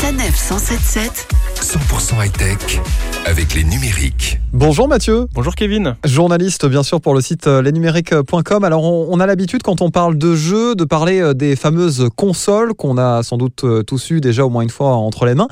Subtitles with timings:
[0.00, 1.26] Sanef 177
[1.68, 2.80] 100% high-tech
[3.26, 4.40] avec les numériques.
[4.54, 5.96] Bonjour Mathieu, Bonjour Kevin.
[6.02, 8.64] journaliste bien sûr pour le site euh, lesnumériques.com.
[8.64, 12.08] Alors on, on a l'habitude quand on parle de jeux de parler euh, des fameuses
[12.16, 15.34] consoles qu'on a sans doute euh, tous eu déjà au moins une fois entre les
[15.34, 15.48] mains.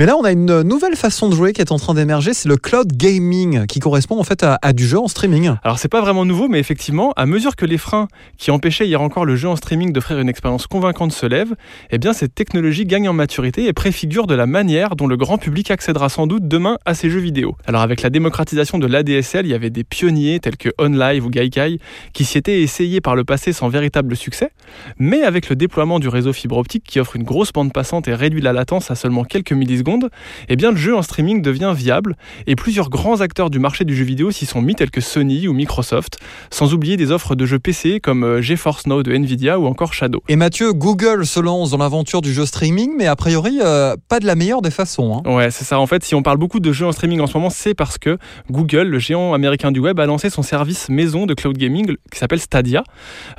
[0.00, 2.48] Mais là on a une nouvelle façon de jouer qui est en train d'émerger, c'est
[2.48, 5.52] le cloud gaming qui correspond en fait à, à du jeu en streaming.
[5.62, 9.00] Alors c'est pas vraiment nouveau, mais effectivement, à mesure que les freins qui empêchaient hier
[9.00, 11.54] encore le jeu en streaming d'offrir une expérience convaincante se lèvent,
[11.92, 15.38] eh bien cette technologie gagne en maturité et préfigure de la manière dont le grand
[15.38, 17.56] public accédera sans doute demain à ces jeux vidéo.
[17.66, 21.30] Alors avec la démocratisation de l'ADSL, il y avait des pionniers tels que OnLive ou
[21.30, 21.78] Gaikai
[22.12, 24.50] qui s'y étaient essayés par le passé sans véritable succès,
[24.98, 28.14] mais avec le déploiement du réseau fibre optique qui offre une grosse bande passante et
[28.14, 30.08] réduit la latence à seulement quelques millisecondes,
[30.48, 32.16] eh bien le jeu en streaming devient viable
[32.46, 35.48] et plusieurs grands acteurs du marché du jeu vidéo s'y sont mis tels que Sony
[35.48, 36.18] ou Microsoft,
[36.50, 39.92] sans oublier des offres de jeux PC comme euh, GeForce Now de Nvidia ou encore
[39.92, 40.22] Shadow.
[40.28, 44.20] Et Mathieu, Google se lance dans l'aventure du jeu streaming, mais a priori euh, pas
[44.20, 45.20] de la meilleure des façons.
[45.24, 45.30] hein.
[45.34, 45.78] Ouais, c'est ça.
[45.78, 47.98] En fait, si on parle beaucoup de jeux en streaming en ce moment, c'est parce
[47.98, 48.18] que
[48.50, 52.18] Google, le géant américain du web, a lancé son service maison de cloud gaming qui
[52.18, 52.84] s'appelle Stadia.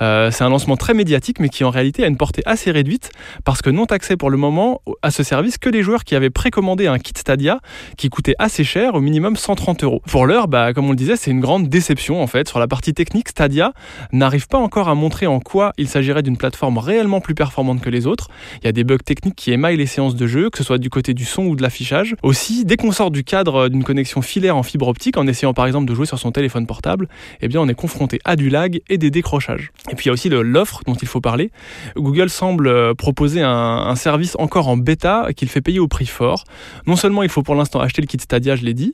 [0.02, 3.12] Euh, c'est un lancement très médiatique, mais qui en réalité a une portée assez réduite
[3.44, 6.30] parce que n'ont accès pour le moment à ce service que les joueurs qui avaient
[6.30, 7.60] précommandé un kit Stadia
[7.98, 10.02] qui coûtait assez cher, au minimum 130 euros.
[10.10, 12.48] Pour l'heure, bah, comme on le disait, c'est une grande déception en fait.
[12.48, 13.74] Sur la partie technique, Stadia
[14.12, 17.90] n'arrive pas encore à montrer en quoi il s'agirait d'une plateforme réellement plus performante que
[17.90, 18.30] les autres.
[18.62, 20.78] Il y a des bugs techniques qui émaillent les séances de jeu, que ce soit
[20.78, 21.83] du côté du son ou de l'affichage.
[22.24, 25.66] Aussi, dès qu'on sort du cadre d'une connexion filaire en fibre optique, en essayant par
[25.66, 27.08] exemple de jouer sur son téléphone portable,
[27.42, 29.72] eh bien on est confronté à du lag et des décrochages.
[29.92, 31.52] Et puis il y a aussi l'offre dont il faut parler.
[31.96, 36.06] Google semble euh, proposer un, un service encore en bêta qu'il fait payer au prix
[36.06, 36.46] fort.
[36.88, 38.94] Non seulement il faut pour l'instant acheter le kit Stadia, je l'ai dit,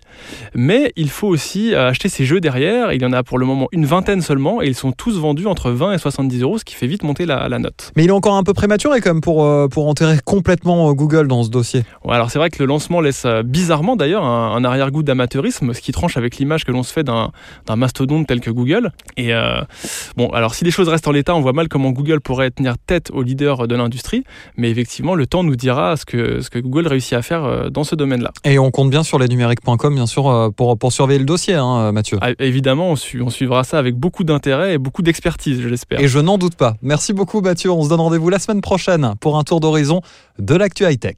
[0.54, 2.94] mais il faut aussi euh, acheter ses jeux derrière.
[2.94, 5.48] Il y en a pour le moment une vingtaine seulement et ils sont tous vendus
[5.48, 7.92] entre 20 et 70 euros, ce qui fait vite monter la, la note.
[7.96, 11.28] Mais il est encore un peu prématuré quand même pour, euh, pour enterrer complètement Google
[11.28, 11.84] dans ce dossier.
[12.04, 15.74] Ouais, alors c'est vrai que le lancement laisse euh, bizarrement d'ailleurs un, un arrière-goût d'amateurisme,
[15.74, 17.32] ce qui tranche avec l'image que l'on se fait d'un
[17.76, 18.92] mastodonte tel que Google.
[19.18, 19.62] Et euh,
[20.18, 22.76] bon, alors si les choses restent en l'état, on voit mal comment Google pourrait tenir
[22.78, 24.24] tête au leader de l'industrie,
[24.58, 27.70] mais effectivement, le temps nous dira ce que, ce que Google réussit à faire euh,
[27.70, 28.32] dans ce domaine-là.
[28.44, 32.18] Et on compte bien sur lesnumériques.com bien sûr pour, pour surveiller le dossier, hein, Mathieu.
[32.22, 36.00] Ah, évidemment, on, su- on suivra ça avec beaucoup d'intérêt et beaucoup d'expertise, je l'espère.
[36.00, 36.76] Et je n'en doute pas.
[36.82, 37.72] Merci beaucoup Mathieu.
[37.72, 40.02] On se donne rendez-vous la semaine prochaine pour un tour d'horizon
[40.38, 41.18] de l'actu high-tech.